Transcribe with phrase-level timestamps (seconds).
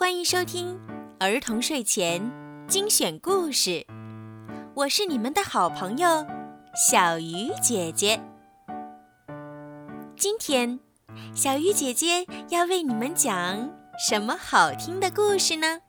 [0.00, 0.80] 欢迎收听
[1.18, 2.32] 儿童睡前
[2.66, 3.86] 精选故事，
[4.72, 6.26] 我是你们的好朋友
[6.74, 8.18] 小鱼姐姐。
[10.16, 10.80] 今天，
[11.34, 15.82] 小鱼姐姐要为你们讲什么好听的故事呢？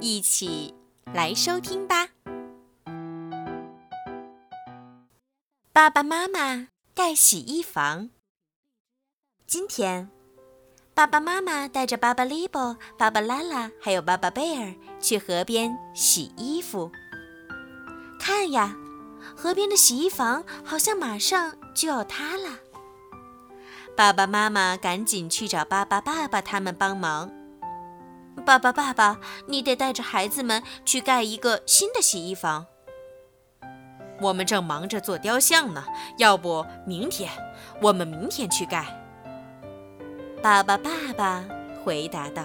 [0.00, 0.72] 一起
[1.12, 2.10] 来收听吧。
[5.72, 8.10] 爸爸妈妈盖洗衣房。
[9.48, 10.08] 今天。
[10.98, 16.90] 爸爸妈妈带着巴巴利波、巴巴拉拉还有巴巴贝尔去河边洗衣服。
[18.18, 18.74] 看呀，
[19.36, 22.58] 河边的洗衣房好像马上就要塌了。
[23.96, 27.30] 爸爸妈妈赶紧去找巴巴爸爸他们帮忙。
[28.44, 32.66] 爸爸爸爸，你得带着孩子们去盖一个新的洗衣房。
[34.20, 35.84] 我们正忙着做雕像呢，
[36.16, 37.30] 要不明天？
[37.80, 39.07] 我们明天去盖。
[40.40, 41.44] 爸爸，爸爸
[41.82, 42.44] 回答道：“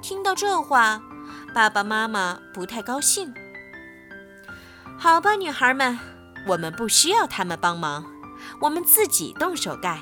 [0.00, 1.02] 听到这话，
[1.54, 3.32] 爸爸妈妈不太高兴。
[4.98, 5.98] 好吧，女孩们，
[6.46, 8.06] 我们不需要他们帮忙，
[8.60, 10.00] 我们自己动手盖。”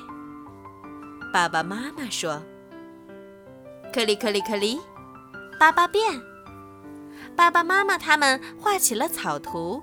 [1.32, 2.40] 爸爸妈妈说
[3.92, 4.80] ：“克里克里克里，
[5.58, 6.22] 爸爸变。”
[7.34, 9.82] 爸爸妈妈他们画起了草图。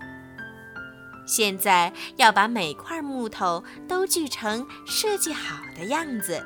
[1.30, 6.44] 现在要把每块木头都锯成设计好的样子。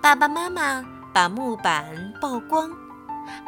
[0.00, 0.82] 爸爸妈妈
[1.12, 1.84] 把木板
[2.22, 2.70] 曝光，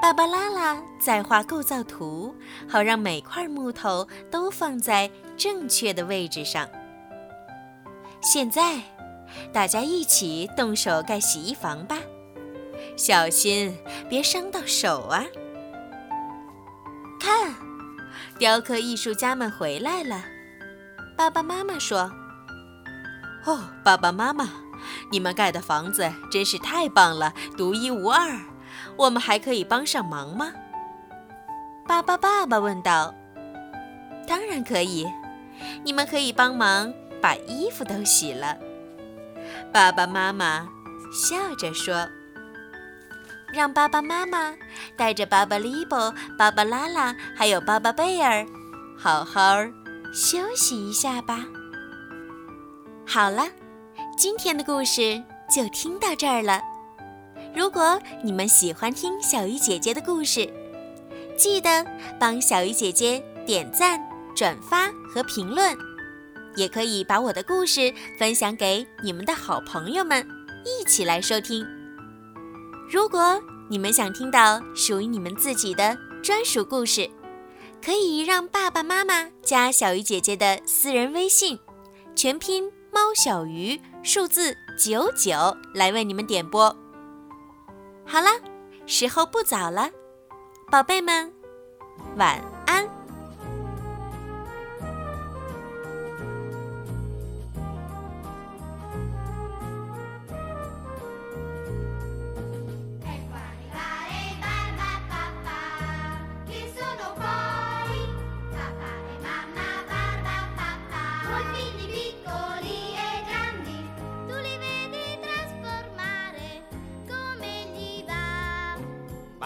[0.02, 2.36] 芭芭拉拉再画构造图，
[2.68, 6.68] 好让每块木头都放在正确的位置上。
[8.20, 8.82] 现在，
[9.50, 11.96] 大家一起动手盖洗衣房吧，
[12.98, 13.74] 小心
[14.10, 15.24] 别伤到手啊！
[17.18, 17.63] 看。
[18.36, 20.24] 雕刻艺术家们回来了，
[21.16, 22.10] 爸爸妈妈说
[23.46, 24.48] ：“哦，爸爸妈妈，
[25.12, 28.36] 你们盖的房子真是太棒了，独一无二。
[28.96, 30.52] 我们还可以帮上忙吗？”
[31.86, 33.14] 爸爸爸爸问道。
[34.26, 35.06] “当然可以，
[35.84, 36.92] 你们可以帮忙
[37.22, 38.58] 把衣服都洗了。”
[39.72, 40.66] 爸爸妈妈
[41.12, 42.08] 笑着说。
[43.52, 44.52] 让爸爸妈妈
[44.96, 48.44] 带着巴巴利波、巴巴拉拉还有巴巴贝尔，
[48.98, 49.56] 好好
[50.12, 51.44] 休息一下吧。
[53.06, 53.46] 好了，
[54.16, 55.22] 今天的故事
[55.54, 56.60] 就听到这儿了。
[57.54, 60.48] 如果你们喜欢听小鱼姐姐的故事，
[61.36, 61.86] 记得
[62.18, 64.00] 帮小鱼姐姐点赞、
[64.34, 65.76] 转发和评论，
[66.56, 70.26] 也可以把我的故事分享给你们的好朋友们，
[70.64, 71.83] 一起来收听。
[72.94, 77.10] 如果你们想听到属于你们自己的专属故事，
[77.84, 81.58] 可以让爸爸妈妈加小鱼姐姐的私人微信，
[82.14, 86.68] 全拼猫小鱼数字九九来为你们点播。
[88.06, 88.28] 好了，
[88.86, 89.90] 时候不早了，
[90.70, 91.32] 宝贝们，
[92.16, 92.53] 晚。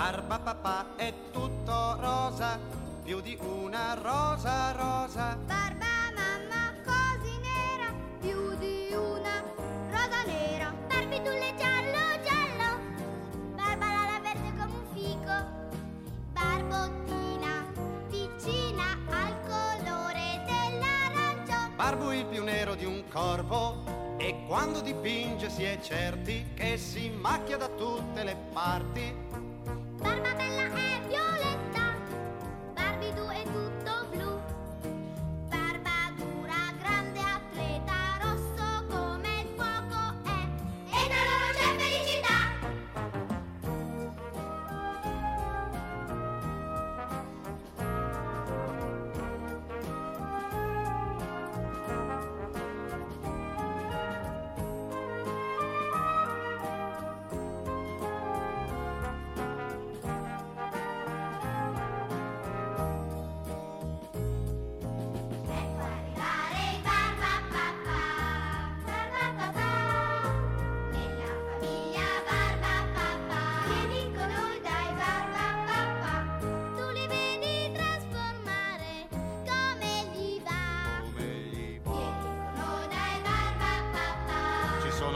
[0.08, 2.58] Barba papà è tutto rosa,
[3.04, 5.36] più di una rosa rosa.
[5.44, 5.84] Barba
[6.16, 9.42] mamma così nera, più di una
[9.90, 10.74] rosa nera.
[10.88, 12.80] Barbitulle giallo giallo,
[13.54, 15.36] barba la verde come un fico.
[16.32, 17.66] Barbottina
[18.08, 21.74] vicina al colore dell'arancio.
[21.76, 23.84] Barbo il più nero di un corvo
[24.16, 29.27] e quando dipinge si è certi che si macchia da tutte le parti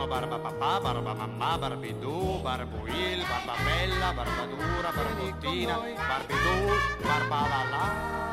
[0.02, 6.56] Barbuno, barba papà, barba mamma, barbidù, barbuil, barba bella, barba dura, barbottina, barbidù,
[7.02, 8.31] barba la la.